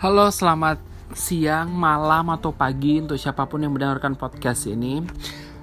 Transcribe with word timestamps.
Halo, 0.00 0.32
selamat 0.32 0.80
siang, 1.12 1.76
malam 1.76 2.32
atau 2.32 2.56
pagi 2.56 3.04
untuk 3.04 3.20
siapa 3.20 3.44
pun 3.44 3.60
yang 3.60 3.76
mendengarkan 3.76 4.16
podcast 4.16 4.64
ini. 4.64 5.04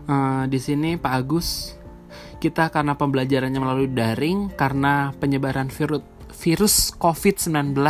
Uh, 0.05 0.46
di 0.46 0.62
sini 0.62 0.94
Pak 0.94 1.13
Agus, 1.18 1.73
kita 2.38 2.70
karena 2.70 2.94
pembelajarannya 2.94 3.58
melalui 3.58 3.89
daring 3.89 4.54
karena 4.54 5.10
penyebaran 5.18 5.73
virus 5.73 6.05
virus 6.38 6.94
COVID-19 7.02 7.81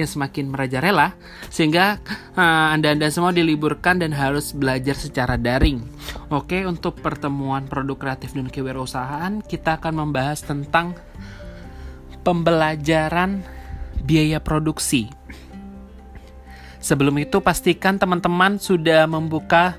yang 0.00 0.08
semakin 0.08 0.48
merajalela 0.48 1.12
sehingga 1.52 2.00
uh, 2.40 2.72
Anda-anda 2.72 3.12
semua 3.12 3.36
diliburkan 3.36 4.00
dan 4.00 4.16
harus 4.16 4.56
belajar 4.56 4.96
secara 4.96 5.36
daring. 5.36 5.84
Oke, 6.32 6.64
untuk 6.64 7.04
pertemuan 7.04 7.68
produk 7.68 8.00
kreatif 8.00 8.32
dan 8.32 8.48
kewirausahaan 8.48 9.44
kita 9.44 9.76
akan 9.76 10.08
membahas 10.08 10.40
tentang 10.40 10.96
pembelajaran 12.24 13.44
biaya 14.06 14.40
produksi. 14.40 15.25
Sebelum 16.86 17.18
itu 17.18 17.42
pastikan 17.42 17.98
teman-teman 17.98 18.62
sudah 18.62 19.10
membuka 19.10 19.74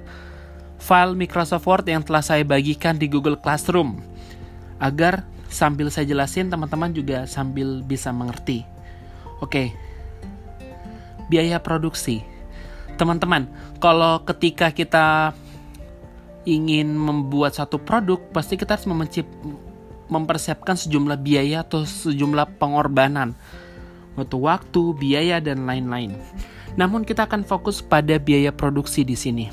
file 0.76 1.16
Microsoft 1.16 1.64
Word 1.64 1.88
yang 1.88 2.04
telah 2.04 2.20
saya 2.20 2.44
bagikan 2.44 3.00
di 3.00 3.08
Google 3.08 3.40
Classroom 3.40 4.04
agar 4.84 5.24
sambil 5.48 5.88
saya 5.88 6.04
jelasin 6.04 6.52
teman-teman 6.52 6.92
juga 6.92 7.24
sambil 7.24 7.80
bisa 7.80 8.12
mengerti. 8.12 8.68
Oke. 9.40 9.72
Biaya 11.32 11.64
produksi. 11.64 12.28
Teman-teman, 13.00 13.48
kalau 13.80 14.28
ketika 14.28 14.76
kita 14.76 15.32
ingin 16.44 16.92
membuat 16.92 17.55
satu 17.55 17.80
produk, 17.80 18.20
pasti 18.36 18.60
kita 18.60 18.76
harus 18.76 18.88
mempersiapkan 20.12 20.76
sejumlah 20.76 21.24
biaya 21.24 21.64
atau 21.64 21.88
sejumlah 21.88 22.60
pengorbanan. 22.60 23.32
Waktu, 24.20 24.82
biaya, 24.99 25.40
dan 25.40 25.64
lain-lain. 25.64 26.12
Namun 26.76 27.07
kita 27.07 27.29
akan 27.29 27.48
fokus 27.48 27.79
pada 27.79 28.20
biaya 28.20 28.51
produksi 28.51 29.07
di 29.07 29.15
sini. 29.15 29.48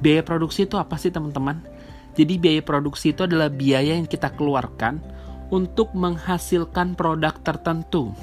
Biaya 0.00 0.24
produksi 0.24 0.64
itu 0.64 0.80
apa 0.80 0.96
sih 0.96 1.12
teman-teman? 1.12 1.60
Jadi 2.16 2.40
biaya 2.40 2.64
produksi 2.64 3.12
itu 3.12 3.28
adalah 3.28 3.52
biaya 3.52 3.92
yang 3.92 4.08
kita 4.08 4.32
keluarkan 4.32 5.04
untuk 5.52 5.92
menghasilkan 5.92 6.96
produk 6.96 7.36
tertentu. 7.44 8.16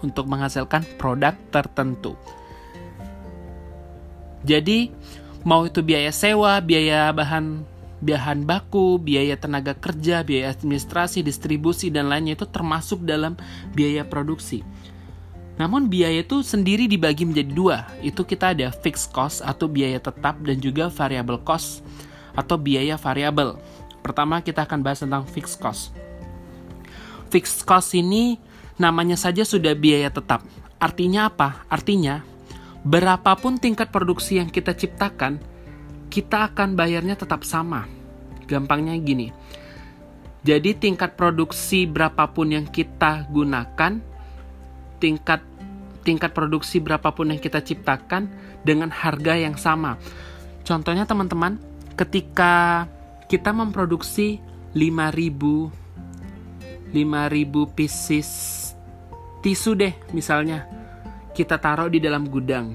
Untuk 0.00 0.30
menghasilkan 0.30 0.86
produk 0.96 1.34
tertentu. 1.50 2.14
Jadi 4.46 4.88
mau 5.44 5.68
itu 5.68 5.84
biaya 5.84 6.14
sewa, 6.14 6.62
biaya 6.64 7.12
bahan 7.12 7.66
bahan 8.00 8.48
baku, 8.48 8.96
biaya 8.96 9.36
tenaga 9.36 9.76
kerja, 9.76 10.24
biaya 10.24 10.56
administrasi, 10.56 11.20
distribusi 11.20 11.92
dan 11.92 12.08
lainnya 12.08 12.32
itu 12.32 12.48
termasuk 12.48 13.04
dalam 13.04 13.36
biaya 13.76 14.08
produksi. 14.08 14.64
Namun 15.60 15.92
biaya 15.92 16.24
itu 16.24 16.40
sendiri 16.40 16.88
dibagi 16.88 17.28
menjadi 17.28 17.52
dua. 17.52 17.84
Itu 18.00 18.24
kita 18.24 18.56
ada 18.56 18.72
fixed 18.72 19.12
cost 19.12 19.44
atau 19.44 19.68
biaya 19.68 20.00
tetap 20.00 20.40
dan 20.40 20.56
juga 20.56 20.88
variable 20.88 21.36
cost 21.44 21.84
atau 22.32 22.56
biaya 22.56 22.96
variabel. 22.96 23.60
Pertama 24.00 24.40
kita 24.40 24.64
akan 24.64 24.80
bahas 24.80 25.04
tentang 25.04 25.28
fixed 25.28 25.60
cost. 25.60 25.92
Fixed 27.28 27.68
cost 27.68 27.92
ini 27.92 28.40
namanya 28.80 29.20
saja 29.20 29.44
sudah 29.44 29.76
biaya 29.76 30.08
tetap. 30.08 30.40
Artinya 30.80 31.28
apa? 31.28 31.68
Artinya 31.68 32.24
berapapun 32.80 33.60
tingkat 33.60 33.92
produksi 33.92 34.40
yang 34.40 34.48
kita 34.48 34.72
ciptakan, 34.72 35.36
kita 36.08 36.48
akan 36.48 36.72
bayarnya 36.72 37.20
tetap 37.20 37.44
sama. 37.44 37.84
Gampangnya 38.48 38.96
gini. 38.96 39.28
Jadi 40.40 40.72
tingkat 40.72 41.20
produksi 41.20 41.84
berapapun 41.84 42.56
yang 42.56 42.64
kita 42.64 43.28
gunakan, 43.28 44.00
tingkat 44.96 45.49
tingkat 46.10 46.34
produksi 46.34 46.82
berapapun 46.82 47.30
yang 47.30 47.38
kita 47.38 47.62
ciptakan 47.62 48.26
dengan 48.66 48.90
harga 48.90 49.38
yang 49.38 49.54
sama. 49.54 49.94
Contohnya 50.66 51.06
teman-teman, 51.06 51.62
ketika 51.94 52.84
kita 53.30 53.54
memproduksi 53.54 54.42
5000 54.74 55.70
5000 56.90 57.78
pieces 57.78 58.30
tisu 59.38 59.70
deh 59.78 59.94
misalnya 60.10 60.66
kita 61.30 61.54
taruh 61.62 61.86
di 61.86 62.02
dalam 62.02 62.26
gudang. 62.26 62.74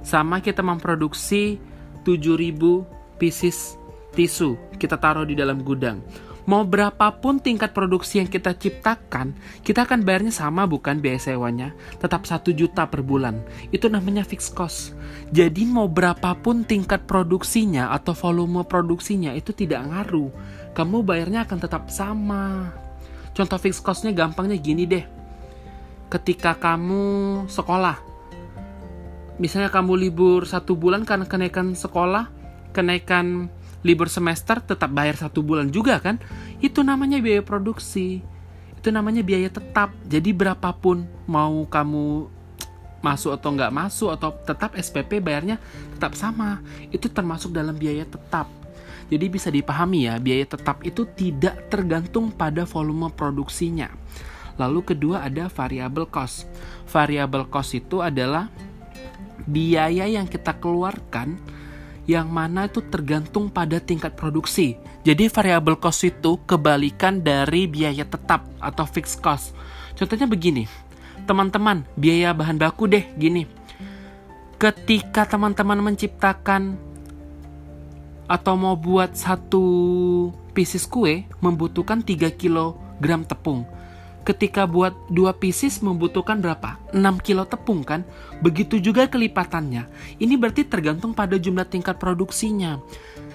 Sama 0.00 0.40
kita 0.40 0.64
memproduksi 0.64 1.60
7000 2.08 3.20
pieces 3.20 3.76
tisu 4.16 4.56
kita 4.80 4.96
taruh 4.96 5.28
di 5.28 5.36
dalam 5.36 5.60
gudang 5.60 6.00
mau 6.44 6.64
berapapun 6.64 7.40
tingkat 7.40 7.72
produksi 7.72 8.20
yang 8.20 8.28
kita 8.28 8.52
ciptakan, 8.52 9.32
kita 9.64 9.88
akan 9.88 10.04
bayarnya 10.04 10.32
sama 10.32 10.68
bukan 10.68 11.00
biaya 11.00 11.16
sewanya, 11.16 11.72
tetap 12.00 12.28
satu 12.28 12.52
juta 12.52 12.84
per 12.88 13.00
bulan. 13.00 13.40
Itu 13.72 13.88
namanya 13.88 14.24
fixed 14.24 14.52
cost. 14.52 14.92
Jadi 15.32 15.64
mau 15.64 15.88
berapapun 15.88 16.68
tingkat 16.68 17.08
produksinya 17.08 17.92
atau 17.96 18.12
volume 18.12 18.64
produksinya 18.68 19.32
itu 19.32 19.56
tidak 19.56 19.88
ngaruh. 19.88 20.30
Kamu 20.76 21.00
bayarnya 21.00 21.48
akan 21.48 21.58
tetap 21.58 21.88
sama. 21.88 22.72
Contoh 23.32 23.58
fixed 23.58 23.82
costnya 23.82 24.12
gampangnya 24.12 24.60
gini 24.60 24.84
deh. 24.84 25.04
Ketika 26.12 26.54
kamu 26.54 27.44
sekolah, 27.50 27.98
misalnya 29.40 29.72
kamu 29.72 29.98
libur 29.98 30.46
satu 30.46 30.78
bulan 30.78 31.02
karena 31.02 31.26
kenaikan 31.26 31.74
sekolah, 31.74 32.30
kenaikan 32.70 33.50
libur 33.84 34.08
semester 34.08 34.58
tetap 34.64 34.90
bayar 34.90 35.14
satu 35.20 35.44
bulan 35.44 35.68
juga 35.68 36.00
kan? 36.00 36.16
Itu 36.58 36.80
namanya 36.80 37.20
biaya 37.20 37.44
produksi. 37.44 38.24
Itu 38.80 38.88
namanya 38.88 39.20
biaya 39.20 39.52
tetap. 39.52 39.92
Jadi 40.08 40.32
berapapun 40.32 41.04
mau 41.28 41.68
kamu 41.68 42.32
masuk 43.04 43.36
atau 43.36 43.52
nggak 43.52 43.68
masuk 43.68 44.16
atau 44.16 44.32
tetap 44.32 44.72
SPP 44.72 45.20
bayarnya 45.20 45.60
tetap 45.94 46.16
sama. 46.16 46.64
Itu 46.88 47.12
termasuk 47.12 47.52
dalam 47.52 47.76
biaya 47.76 48.08
tetap. 48.08 48.48
Jadi 49.12 49.28
bisa 49.28 49.52
dipahami 49.52 50.08
ya 50.08 50.16
biaya 50.16 50.48
tetap 50.48 50.80
itu 50.80 51.04
tidak 51.12 51.68
tergantung 51.68 52.32
pada 52.32 52.64
volume 52.64 53.12
produksinya. 53.12 53.92
Lalu 54.56 54.96
kedua 54.96 55.28
ada 55.28 55.52
variable 55.52 56.08
cost. 56.08 56.48
Variable 56.88 57.44
cost 57.52 57.76
itu 57.76 58.00
adalah 58.00 58.48
biaya 59.44 60.08
yang 60.08 60.24
kita 60.24 60.56
keluarkan 60.56 61.36
yang 62.04 62.28
mana 62.28 62.68
itu 62.68 62.84
tergantung 62.84 63.48
pada 63.48 63.80
tingkat 63.80 64.12
produksi. 64.12 64.76
Jadi 65.04 65.28
variable 65.28 65.76
cost 65.76 66.04
itu 66.04 66.40
kebalikan 66.44 67.24
dari 67.24 67.64
biaya 67.68 68.04
tetap 68.04 68.44
atau 68.60 68.84
fixed 68.84 69.20
cost. 69.24 69.56
Contohnya 69.96 70.28
begini, 70.28 70.68
teman-teman, 71.24 71.84
biaya 71.96 72.32
bahan 72.36 72.60
baku 72.60 72.88
deh 72.88 73.04
gini. 73.16 73.48
Ketika 74.60 75.28
teman-teman 75.28 75.80
menciptakan 75.80 76.76
atau 78.24 78.54
mau 78.56 78.76
buat 78.76 79.12
satu 79.12 79.64
pieces 80.56 80.88
kue 80.88 81.28
membutuhkan 81.44 82.00
3 82.00 82.32
kg 82.32 82.64
tepung 83.28 83.68
ketika 84.24 84.64
buat 84.64 84.96
dua 85.12 85.36
pieces 85.36 85.84
membutuhkan 85.84 86.40
berapa? 86.40 86.80
6 86.96 87.20
kilo 87.20 87.44
tepung 87.44 87.84
kan? 87.84 88.02
Begitu 88.40 88.80
juga 88.80 89.04
kelipatannya. 89.04 89.86
Ini 90.16 90.34
berarti 90.40 90.64
tergantung 90.64 91.12
pada 91.12 91.36
jumlah 91.36 91.68
tingkat 91.68 92.00
produksinya. 92.00 92.80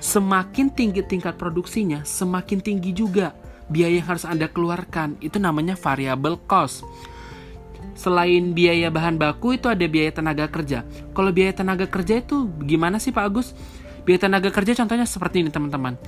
Semakin 0.02 0.74
tinggi 0.74 1.06
tingkat 1.06 1.38
produksinya, 1.38 2.02
semakin 2.02 2.60
tinggi 2.60 2.92
juga 2.92 3.38
biaya 3.70 4.02
yang 4.02 4.10
harus 4.10 4.26
Anda 4.26 4.50
keluarkan. 4.50 5.22
Itu 5.22 5.38
namanya 5.38 5.78
variable 5.78 6.42
cost. 6.50 6.82
Selain 7.94 8.56
biaya 8.56 8.90
bahan 8.90 9.22
baku 9.22 9.60
itu 9.60 9.70
ada 9.70 9.86
biaya 9.86 10.10
tenaga 10.10 10.50
kerja. 10.50 10.88
Kalau 11.14 11.30
biaya 11.30 11.54
tenaga 11.54 11.86
kerja 11.86 12.18
itu 12.20 12.50
gimana 12.66 12.98
sih 12.98 13.14
Pak 13.14 13.24
Agus? 13.28 13.54
Biaya 14.08 14.26
tenaga 14.26 14.50
kerja 14.50 14.74
contohnya 14.74 15.06
seperti 15.06 15.46
ini 15.46 15.52
teman-teman. 15.54 16.00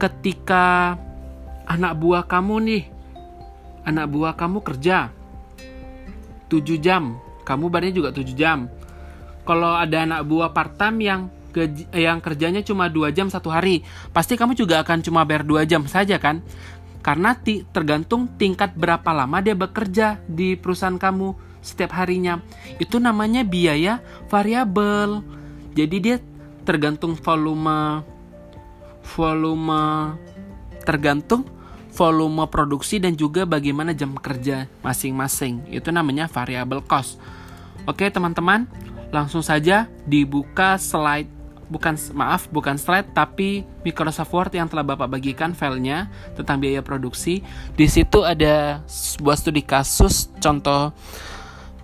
Ketika 0.00 0.96
anak 1.68 1.98
buah 1.98 2.24
kamu 2.24 2.56
nih 2.64 2.82
anak 3.90 4.06
buah 4.08 4.34
kamu 4.38 4.62
kerja 4.62 5.10
7 6.50 6.78
jam, 6.82 7.18
kamu 7.46 7.70
badannya 7.70 7.94
juga 7.94 8.10
7 8.10 8.34
jam. 8.34 8.66
Kalau 9.46 9.74
ada 9.74 10.06
anak 10.06 10.26
buah 10.26 10.50
part 10.54 10.74
time 10.78 10.98
yang 11.02 11.20
yang 11.90 12.22
kerjanya 12.22 12.62
cuma 12.62 12.86
2 12.86 13.10
jam 13.10 13.26
satu 13.26 13.50
hari, 13.50 13.82
pasti 14.14 14.38
kamu 14.38 14.54
juga 14.54 14.82
akan 14.82 15.02
cuma 15.02 15.26
bayar 15.26 15.42
2 15.42 15.66
jam 15.66 15.82
saja 15.86 16.18
kan? 16.18 16.42
Karena 17.00 17.32
ti 17.34 17.64
tergantung 17.72 18.28
tingkat 18.36 18.76
berapa 18.76 19.10
lama 19.10 19.40
dia 19.40 19.56
bekerja 19.56 20.20
di 20.28 20.54
perusahaan 20.54 21.00
kamu 21.00 21.32
setiap 21.64 21.96
harinya. 21.96 22.38
Itu 22.76 23.00
namanya 23.00 23.42
biaya 23.42 24.04
variabel. 24.28 25.24
Jadi 25.72 25.96
dia 25.98 26.16
tergantung 26.66 27.16
volume 27.16 28.04
volume 29.16 30.14
tergantung 30.84 31.42
volume 32.00 32.48
produksi 32.48 32.96
dan 32.96 33.12
juga 33.12 33.44
bagaimana 33.44 33.92
jam 33.92 34.16
kerja 34.16 34.64
masing-masing. 34.80 35.68
Itu 35.68 35.92
namanya 35.92 36.32
variable 36.32 36.80
cost. 36.80 37.20
Oke, 37.84 38.08
teman-teman, 38.08 38.64
langsung 39.12 39.44
saja 39.44 39.84
dibuka 40.08 40.80
slide 40.80 41.28
bukan 41.70 41.94
maaf 42.18 42.50
bukan 42.50 42.74
slide 42.74 43.14
tapi 43.14 43.62
Microsoft 43.86 44.34
Word 44.34 44.50
yang 44.58 44.66
telah 44.66 44.82
Bapak 44.82 45.06
bagikan 45.06 45.54
filenya 45.54 46.10
tentang 46.34 46.58
biaya 46.58 46.82
produksi. 46.82 47.44
Di 47.76 47.86
situ 47.86 48.24
ada 48.26 48.82
sebuah 48.88 49.36
studi 49.38 49.62
kasus 49.62 50.32
contoh 50.42 50.90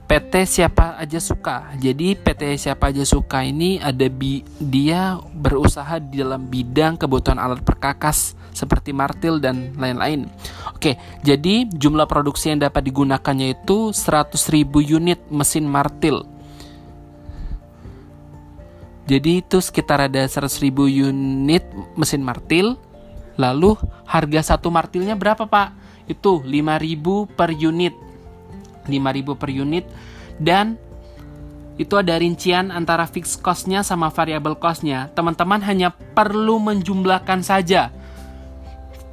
PT 0.06 0.46
siapa 0.46 0.98
aja 0.98 1.18
suka. 1.22 1.70
Jadi 1.78 2.18
PT 2.18 2.58
siapa 2.58 2.90
aja 2.90 3.06
suka 3.06 3.46
ini 3.46 3.78
ada 3.78 4.06
bi 4.10 4.42
dia 4.58 5.22
berusaha 5.34 6.02
di 6.02 6.18
dalam 6.22 6.46
bidang 6.50 6.98
kebutuhan 6.98 7.38
alat 7.38 7.62
perkakas 7.62 8.34
seperti 8.56 8.96
martil 8.96 9.36
dan 9.36 9.76
lain-lain. 9.76 10.32
Oke, 10.72 10.96
jadi 11.20 11.68
jumlah 11.68 12.08
produksi 12.08 12.48
yang 12.48 12.64
dapat 12.64 12.88
digunakannya 12.88 13.60
itu 13.60 13.92
100.000 13.92 14.64
unit 14.96 15.20
mesin 15.28 15.68
martil. 15.68 16.24
Jadi 19.06 19.44
itu 19.44 19.60
sekitar 19.60 20.08
ada 20.08 20.24
100.000 20.24 20.72
unit 20.88 21.62
mesin 21.94 22.24
martil. 22.24 22.80
Lalu 23.36 23.76
harga 24.08 24.56
satu 24.56 24.72
martilnya 24.72 25.12
berapa, 25.12 25.44
Pak? 25.44 25.68
Itu 26.08 26.40
5.000 26.40 27.36
per 27.36 27.52
unit 27.52 28.06
5000 28.88 29.34
per 29.40 29.50
unit 29.50 29.84
dan 30.38 30.78
itu 31.76 31.92
ada 32.00 32.16
rincian 32.16 32.72
antara 32.72 33.04
fixed 33.04 33.44
cost-nya 33.44 33.84
sama 33.84 34.08
variable 34.08 34.56
cost-nya. 34.56 35.12
Teman-teman 35.12 35.60
hanya 35.60 35.92
perlu 35.92 36.56
menjumlahkan 36.56 37.44
saja. 37.44 37.92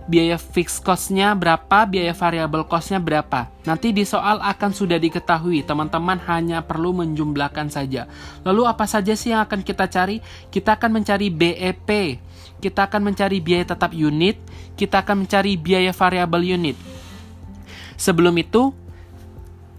Biaya 0.03 0.35
fixed 0.35 0.83
cost-nya 0.83 1.31
berapa, 1.31 1.87
biaya 1.87 2.11
variable 2.11 2.67
cost-nya 2.67 2.99
berapa. 2.99 3.47
Nanti 3.63 3.95
di 3.95 4.03
soal 4.03 4.43
akan 4.43 4.75
sudah 4.75 4.99
diketahui, 4.99 5.63
teman-teman 5.63 6.19
hanya 6.27 6.59
perlu 6.59 6.91
menjumlahkan 6.91 7.71
saja. 7.71 8.11
Lalu 8.43 8.67
apa 8.67 8.83
saja 8.83 9.15
sih 9.15 9.31
yang 9.31 9.47
akan 9.47 9.63
kita 9.63 9.87
cari? 9.87 10.19
Kita 10.51 10.75
akan 10.75 10.99
mencari 10.99 11.31
BEP, 11.31 12.19
kita 12.59 12.91
akan 12.91 13.11
mencari 13.11 13.39
biaya 13.39 13.63
tetap 13.63 13.95
unit, 13.95 14.35
kita 14.75 15.07
akan 15.07 15.23
mencari 15.23 15.55
biaya 15.55 15.95
variable 15.95 16.43
unit. 16.43 16.75
Sebelum 17.95 18.35
itu, 18.35 18.75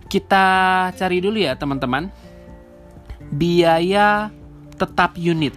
kita 0.08 0.44
cari 0.96 1.20
dulu 1.20 1.36
ya 1.36 1.52
teman-teman. 1.52 2.08
Biaya 3.28 4.32
tetap 4.80 5.20
unit. 5.20 5.52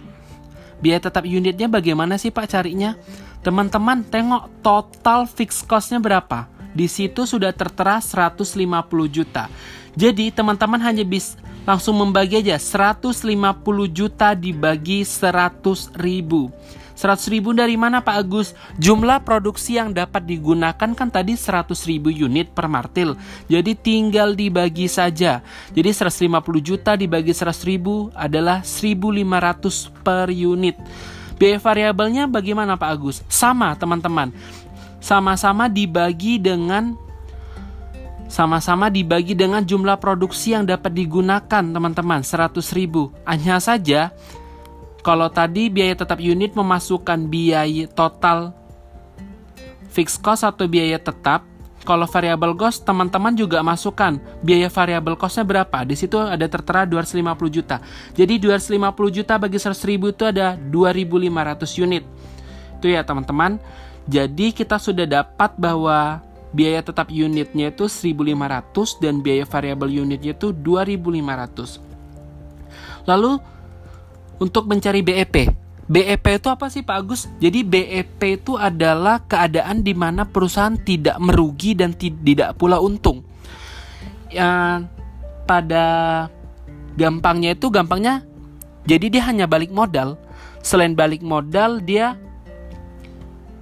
Biaya 0.78 1.00
tetap 1.02 1.24
unitnya 1.26 1.72
bagaimana 1.72 2.20
sih 2.20 2.28
Pak 2.28 2.52
carinya? 2.52 2.94
Teman-teman 3.40 4.02
tengok 4.02 4.50
total 4.60 5.24
fixed 5.30 5.64
cost-nya 5.64 6.02
berapa. 6.02 6.50
Di 6.74 6.86
situ 6.86 7.24
sudah 7.24 7.54
tertera 7.54 8.02
150 8.02 8.54
juta. 9.08 9.48
Jadi 9.98 10.30
teman-teman 10.30 10.78
hanya 10.78 11.02
bisa 11.02 11.38
langsung 11.68 12.00
membagi 12.00 12.40
aja 12.40 12.56
150 12.56 13.28
juta 13.92 14.32
dibagi 14.32 15.04
100 15.04 15.92
ribu 16.00 16.48
100 16.98 17.30
ribu 17.30 17.54
dari 17.54 17.78
mana 17.78 18.02
Pak 18.02 18.16
Agus? 18.18 18.58
Jumlah 18.74 19.22
produksi 19.22 19.78
yang 19.78 19.94
dapat 19.94 20.26
digunakan 20.26 20.74
kan 20.74 21.08
tadi 21.14 21.38
100 21.38 21.70
ribu 21.86 22.10
unit 22.10 22.50
per 22.50 22.66
martil. 22.66 23.14
Jadi 23.46 23.78
tinggal 23.78 24.34
dibagi 24.34 24.90
saja. 24.90 25.38
Jadi 25.70 25.94
150 25.94 26.26
juta 26.58 26.98
dibagi 26.98 27.30
100 27.30 27.54
ribu 27.70 28.10
adalah 28.18 28.66
1500 28.66 29.94
per 30.02 30.34
unit. 30.34 30.74
Biaya 31.38 31.58
variabelnya 31.62 32.26
bagaimana 32.26 32.74
Pak 32.74 32.90
Agus? 32.90 33.22
Sama 33.30 33.72
teman-teman. 33.78 34.34
Sama-sama 34.98 35.70
dibagi 35.70 36.42
dengan 36.42 36.98
sama-sama 38.28 38.92
dibagi 38.92 39.32
dengan 39.32 39.64
jumlah 39.64 39.96
produksi 39.96 40.52
yang 40.52 40.68
dapat 40.68 40.92
digunakan 40.92 41.64
teman-teman 41.64 42.20
100 42.20 42.60
ribu 42.76 43.08
hanya 43.24 43.56
saja 43.56 44.12
kalau 45.00 45.32
tadi 45.32 45.72
biaya 45.72 45.96
tetap 45.96 46.20
unit 46.20 46.52
memasukkan 46.52 47.24
biaya 47.24 47.88
total 47.88 48.52
fixed 49.98 50.22
cost 50.22 50.46
atau 50.46 50.70
biaya 50.70 51.00
tetap, 51.00 51.42
kalau 51.88 52.04
variable 52.04 52.52
cost 52.52 52.84
teman-teman 52.84 53.32
juga 53.32 53.64
masukkan 53.64 54.20
biaya 54.44 54.68
variable 54.68 55.16
costnya 55.16 55.40
berapa. 55.48 55.88
Di 55.88 55.96
situ 55.96 56.20
ada 56.20 56.44
tertera 56.44 56.84
250 56.84 57.48
juta. 57.48 57.80
Jadi 58.12 58.36
250 58.36 59.08
juta 59.08 59.40
bagi 59.40 59.56
100 59.56 59.88
ribu 59.88 60.12
itu 60.12 60.28
ada 60.28 60.52
2500 60.68 61.80
unit. 61.80 62.04
Itu 62.76 62.92
ya 62.92 63.00
teman-teman. 63.00 63.56
Jadi 64.04 64.52
kita 64.52 64.76
sudah 64.76 65.08
dapat 65.08 65.56
bahwa 65.56 66.20
biaya 66.52 66.84
tetap 66.84 67.08
unitnya 67.08 67.72
itu 67.72 67.88
1500 67.88 69.00
dan 69.00 69.24
biaya 69.24 69.48
variable 69.48 69.88
unitnya 69.88 70.36
itu 70.36 70.52
2500. 70.52 71.80
Lalu 73.08 73.40
untuk 74.36 74.68
mencari 74.68 75.00
BEP. 75.00 75.57
BEP 75.88 76.24
itu 76.36 76.48
apa 76.52 76.68
sih 76.68 76.84
Pak 76.84 76.96
Agus? 77.00 77.24
Jadi 77.40 77.64
BEP 77.64 78.20
itu 78.44 78.60
adalah 78.60 79.24
keadaan 79.24 79.80
di 79.80 79.96
mana 79.96 80.28
perusahaan 80.28 80.76
tidak 80.76 81.16
merugi 81.16 81.72
dan 81.72 81.96
tidak 81.96 82.60
pula 82.60 82.76
untung. 82.76 83.24
Ya, 84.28 84.84
pada 85.48 85.84
gampangnya 86.92 87.56
itu 87.56 87.72
gampangnya 87.72 88.28
jadi 88.84 89.06
dia 89.08 89.22
hanya 89.28 89.44
balik 89.44 89.68
modal. 89.68 90.20
Selain 90.64 90.96
balik 90.96 91.24
modal 91.24 91.80
dia 91.84 92.16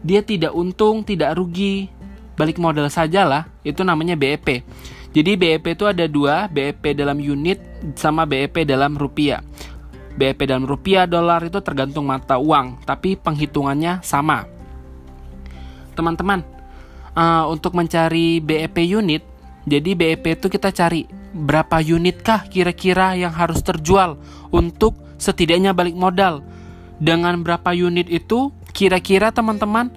dia 0.06 0.22
tidak 0.22 0.54
untung, 0.54 1.02
tidak 1.02 1.34
rugi, 1.34 1.90
balik 2.38 2.62
modal 2.62 2.86
sajalah. 2.86 3.50
Itu 3.66 3.82
namanya 3.82 4.14
BEP. 4.14 4.66
Jadi 5.10 5.32
BEP 5.34 5.78
itu 5.78 5.86
ada 5.86 6.06
dua, 6.06 6.46
BEP 6.46 6.94
dalam 6.94 7.18
unit 7.18 7.58
sama 7.98 8.22
BEP 8.22 8.62
dalam 8.62 8.94
rupiah. 8.94 9.42
BEP 10.16 10.48
dalam 10.48 10.64
rupiah 10.64 11.04
dolar 11.04 11.44
itu 11.44 11.60
tergantung 11.60 12.08
mata 12.08 12.40
uang, 12.40 12.82
tapi 12.88 13.20
penghitungannya 13.20 14.00
sama. 14.00 14.48
Teman-teman, 15.92 16.40
uh, 17.12 17.44
untuk 17.52 17.76
mencari 17.76 18.40
BEP 18.40 18.96
unit, 18.96 19.22
jadi 19.68 19.92
BEP 19.92 20.40
itu 20.40 20.46
kita 20.48 20.72
cari 20.72 21.04
berapa 21.36 21.84
unitkah 21.84 22.48
kira-kira 22.48 23.12
yang 23.12 23.34
harus 23.34 23.60
terjual 23.60 24.16
untuk 24.48 24.96
setidaknya 25.20 25.76
balik 25.76 25.92
modal. 25.92 26.40
Dengan 26.96 27.44
berapa 27.44 27.76
unit 27.76 28.08
itu, 28.08 28.48
kira-kira 28.72 29.28
teman-teman, 29.28 29.92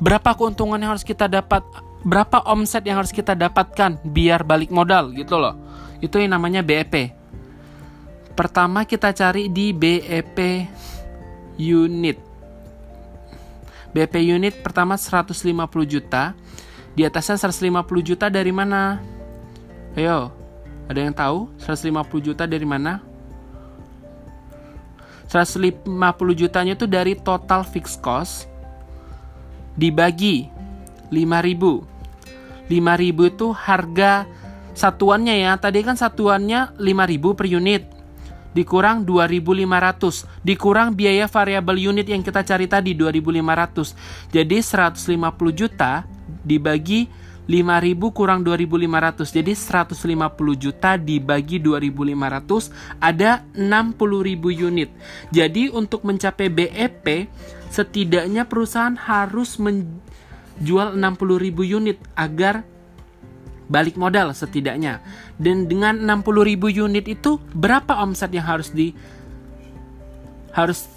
berapa 0.00 0.32
keuntungan 0.32 0.80
yang 0.80 0.96
harus 0.96 1.04
kita 1.04 1.28
dapat, 1.28 1.60
berapa 2.08 2.40
omset 2.48 2.88
yang 2.88 3.04
harus 3.04 3.12
kita 3.12 3.36
dapatkan 3.36 4.00
biar 4.00 4.48
balik 4.48 4.72
modal 4.72 5.12
gitu 5.12 5.36
loh. 5.36 5.60
Itu 6.00 6.16
yang 6.22 6.32
namanya 6.32 6.64
BEP. 6.64 7.17
Pertama 8.38 8.86
kita 8.86 9.10
cari 9.10 9.50
di 9.50 9.74
BEP 9.74 10.38
unit. 11.58 12.22
BEP 13.90 14.14
unit 14.30 14.62
pertama 14.62 14.94
150 14.94 15.42
juta. 15.82 16.38
Di 16.94 17.02
atasnya 17.02 17.34
150 17.34 17.82
juta 17.98 18.30
dari 18.30 18.54
mana? 18.54 19.02
Ayo, 19.98 20.30
ada 20.86 20.98
yang 21.02 21.10
tahu 21.10 21.50
150 21.58 22.30
juta 22.30 22.46
dari 22.46 22.62
mana? 22.62 23.02
150 25.26 25.82
jutanya 26.38 26.78
itu 26.78 26.86
dari 26.86 27.18
total 27.18 27.66
fixed 27.66 27.98
cost 27.98 28.46
dibagi 29.74 30.46
5000. 31.10 32.70
5000 32.70 33.34
itu 33.34 33.46
harga 33.50 34.30
satuannya 34.78 35.42
ya. 35.42 35.58
Tadi 35.58 35.82
kan 35.82 35.98
satuannya 35.98 36.78
5000 36.78 37.34
per 37.34 37.50
unit 37.50 37.97
dikurang 38.58 39.06
2500 39.06 40.26
dikurang 40.42 40.90
biaya 40.90 41.30
variabel 41.30 41.94
unit 41.94 42.10
yang 42.10 42.26
kita 42.26 42.42
cari 42.42 42.66
tadi 42.66 42.98
2500 42.98 44.34
jadi 44.34 44.58
150 44.58 45.14
juta 45.54 46.02
dibagi 46.42 47.06
5000 47.48 48.12
kurang 48.12 48.44
2500 48.44 49.24
jadi 49.32 49.52
150 49.56 50.04
juta 50.60 51.00
dibagi 51.00 51.56
2500 51.56 53.00
ada 53.00 53.40
60.000 53.56 54.68
unit. 54.68 54.92
Jadi 55.32 55.72
untuk 55.72 56.04
mencapai 56.04 56.52
BEP 56.52 57.32
setidaknya 57.72 58.44
perusahaan 58.44 58.92
harus 59.00 59.56
menjual 59.56 60.92
60.000 60.92 61.76
unit 61.80 61.96
agar 62.12 62.68
balik 63.68 63.94
modal 63.94 64.32
setidaknya. 64.32 65.04
Dan 65.36 65.68
dengan 65.68 66.00
60.000 66.00 66.84
unit 66.84 67.04
itu 67.06 67.38
berapa 67.52 68.00
omset 68.00 68.32
yang 68.32 68.48
harus 68.48 68.72
di 68.72 68.96
harus 70.56 70.88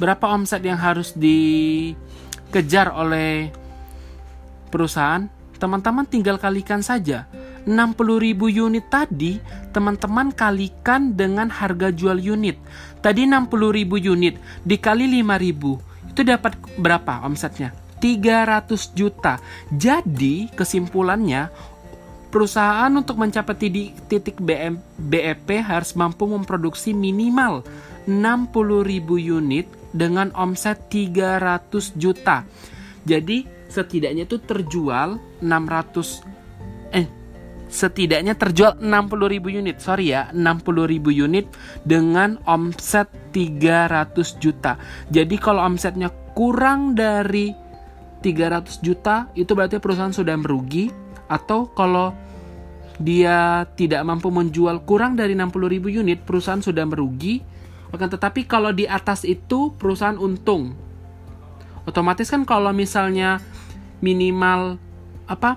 berapa 0.00 0.32
omset 0.32 0.64
yang 0.64 0.80
harus 0.80 1.12
dikejar 1.12 2.94
oleh 2.94 3.52
perusahaan? 4.72 5.28
Teman-teman 5.60 6.08
tinggal 6.08 6.40
kalikan 6.40 6.80
saja. 6.80 7.28
60.000 7.68 8.64
unit 8.64 8.88
tadi 8.88 9.36
teman-teman 9.76 10.32
kalikan 10.32 11.12
dengan 11.12 11.52
harga 11.52 11.92
jual 11.92 12.16
unit. 12.16 12.56
Tadi 13.04 13.28
60.000 13.28 14.08
unit 14.08 14.40
dikali 14.64 15.20
5.000 15.20 16.16
itu 16.16 16.22
dapat 16.24 16.56
berapa 16.80 17.20
omsetnya? 17.28 17.76
300 18.00 18.96
juta. 18.96 19.36
Jadi 19.68 20.48
kesimpulannya 20.56 21.52
Perusahaan 22.30 22.90
untuk 22.94 23.18
mencapai 23.18 23.58
titik 24.06 24.38
BM, 24.38 24.78
BEP 24.94 25.58
harus 25.66 25.98
mampu 25.98 26.30
memproduksi 26.30 26.94
minimal 26.94 27.66
60.000 28.06 29.34
unit 29.34 29.66
dengan 29.90 30.30
omset 30.38 30.78
300 30.94 31.98
juta. 31.98 32.46
Jadi 33.02 33.42
setidaknya 33.66 34.30
itu 34.30 34.38
terjual 34.38 35.18
600 35.42 36.94
eh 36.94 37.06
setidaknya 37.70 38.34
terjual 38.34 38.78
60.000 38.78 39.58
unit. 39.62 39.76
Sorry 39.82 40.14
ya, 40.14 40.30
60.000 40.30 41.26
unit 41.26 41.46
dengan 41.86 42.38
omset 42.46 43.10
300 43.34 44.42
juta. 44.42 44.78
Jadi 45.10 45.34
kalau 45.38 45.62
omsetnya 45.66 46.10
kurang 46.34 46.98
dari 46.98 47.54
300 48.22 48.84
juta, 48.84 49.30
itu 49.38 49.54
berarti 49.54 49.78
perusahaan 49.78 50.12
sudah 50.12 50.36
merugi 50.36 51.09
atau 51.30 51.70
kalau 51.70 52.10
dia 53.00 53.64
tidak 53.78 54.02
mampu 54.04 54.28
menjual 54.28 54.82
kurang 54.84 55.16
dari 55.16 55.32
60.000 55.32 56.02
unit, 56.02 56.18
perusahaan 56.26 56.60
sudah 56.60 56.84
merugi. 56.84 57.40
Akan 57.94 58.10
tetapi 58.10 58.44
kalau 58.44 58.74
di 58.74 58.84
atas 58.84 59.24
itu 59.24 59.72
perusahaan 59.78 60.18
untung. 60.18 60.76
Otomatis 61.88 62.28
kan 62.28 62.44
kalau 62.44 62.74
misalnya 62.76 63.40
minimal 64.04 64.76
apa 65.24 65.56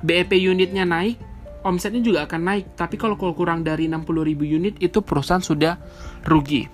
BEP 0.00 0.40
unitnya 0.40 0.88
naik, 0.88 1.20
omsetnya 1.68 2.00
juga 2.00 2.24
akan 2.24 2.40
naik. 2.48 2.64
Tapi 2.80 2.96
kalau 2.96 3.20
kurang 3.20 3.60
dari 3.60 3.84
60.000 3.84 4.56
unit 4.56 4.74
itu 4.80 5.04
perusahaan 5.04 5.44
sudah 5.44 5.76
rugi. 6.24 6.64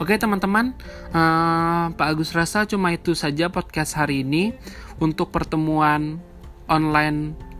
Oke 0.00 0.16
teman-teman, 0.16 0.72
uh, 1.12 1.92
Pak 1.92 2.08
Agus 2.16 2.32
rasa 2.32 2.64
cuma 2.64 2.94
itu 2.94 3.12
saja 3.12 3.52
podcast 3.52 3.98
hari 3.98 4.22
ini 4.24 4.56
untuk 5.02 5.34
pertemuan 5.34 6.29
online 6.70 7.50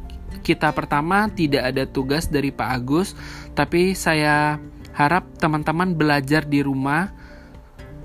kita 0.40 0.72
pertama 0.72 1.28
tidak 1.34 1.74
ada 1.74 1.84
tugas 1.84 2.30
dari 2.30 2.54
Pak 2.54 2.70
Agus, 2.70 3.12
tapi 3.52 3.92
saya 3.98 4.62
harap 4.94 5.26
teman-teman 5.36 5.98
belajar 5.98 6.46
di 6.46 6.62
rumah, 6.62 7.12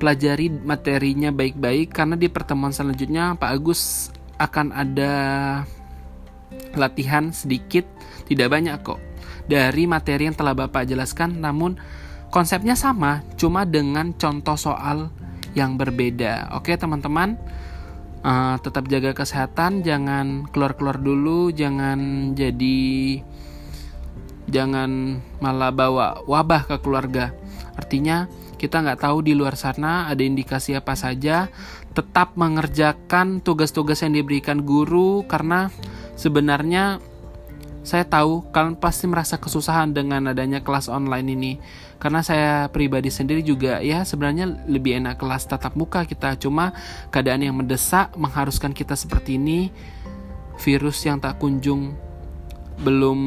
pelajari 0.02 0.50
materinya 0.52 1.32
baik-baik 1.32 1.94
karena 1.94 2.18
di 2.20 2.28
pertemuan 2.28 2.76
selanjutnya 2.76 3.38
Pak 3.40 3.52
Agus 3.54 4.12
akan 4.42 4.76
ada 4.76 5.14
latihan 6.76 7.32
sedikit, 7.32 7.88
tidak 8.28 8.52
banyak 8.52 8.76
kok. 8.84 9.00
Dari 9.46 9.86
materi 9.86 10.28
yang 10.28 10.36
telah 10.36 10.58
Bapak 10.58 10.90
jelaskan, 10.90 11.40
namun 11.40 11.78
konsepnya 12.34 12.76
sama, 12.76 13.24
cuma 13.40 13.64
dengan 13.64 14.12
contoh 14.18 14.58
soal 14.60 15.14
yang 15.56 15.80
berbeda. 15.80 16.52
Oke, 16.58 16.76
teman-teman, 16.76 17.40
uh, 18.26 18.58
tetap 18.60 18.90
jaga 18.90 19.14
kesehatan, 19.14 19.86
jangan 19.86 20.50
keluar-keluar 20.50 20.98
dulu, 20.98 21.54
jangan 21.54 22.34
jadi 22.34 23.22
jangan 24.50 25.22
malah 25.42 25.70
bawa 25.70 26.26
wabah 26.26 26.66
ke 26.66 26.76
keluarga. 26.82 27.34
Artinya 27.78 28.26
kita 28.58 28.82
nggak 28.82 29.06
tahu 29.06 29.22
di 29.22 29.38
luar 29.38 29.54
sana 29.54 30.10
ada 30.10 30.26
indikasi 30.26 30.74
apa 30.74 30.98
saja. 30.98 31.54
Tetap 31.96 32.36
mengerjakan 32.36 33.40
tugas-tugas 33.40 34.04
yang 34.04 34.20
diberikan 34.20 34.66
guru 34.68 35.24
karena 35.30 35.72
sebenarnya 36.20 37.00
saya 37.86 38.02
tahu 38.02 38.50
kalian 38.50 38.82
pasti 38.82 39.06
merasa 39.06 39.38
kesusahan 39.38 39.94
dengan 39.94 40.34
adanya 40.34 40.66
kelas 40.66 40.90
online 40.90 41.28
ini. 41.38 41.54
Karena 42.02 42.26
saya 42.26 42.66
pribadi 42.74 43.14
sendiri 43.14 43.46
juga 43.46 43.80
ya 43.80 44.02
sebenarnya 44.02 44.66
lebih 44.66 44.98
enak 44.98 45.22
kelas 45.22 45.46
tatap 45.46 45.78
muka 45.78 46.04
kita. 46.10 46.34
Cuma 46.42 46.74
keadaan 47.14 47.46
yang 47.46 47.54
mendesak 47.54 48.18
mengharuskan 48.18 48.74
kita 48.74 48.98
seperti 48.98 49.38
ini 49.38 49.70
virus 50.58 51.06
yang 51.06 51.22
tak 51.22 51.38
kunjung 51.38 51.94
belum 52.82 53.20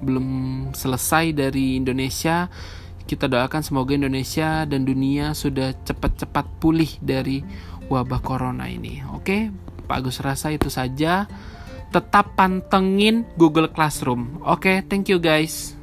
belum 0.00 0.28
selesai 0.72 1.36
dari 1.36 1.76
Indonesia 1.76 2.48
kita 3.06 3.30
doakan 3.30 3.62
semoga 3.62 3.94
Indonesia 3.94 4.66
dan 4.66 4.82
dunia 4.82 5.30
sudah 5.30 5.70
cepat-cepat 5.86 6.58
pulih 6.58 6.90
dari 6.98 7.38
wabah 7.86 8.18
corona 8.18 8.66
ini. 8.66 8.98
Oke 9.14 9.54
Pak 9.86 10.02
Agus 10.02 10.18
rasa 10.18 10.50
itu 10.50 10.66
saja 10.66 11.30
tetap 11.90 12.34
pantengin 12.34 13.24
Google 13.38 13.70
Classroom. 13.70 14.42
Oke, 14.42 14.50
okay, 14.58 14.76
thank 14.86 15.10
you 15.10 15.18
guys. 15.20 15.76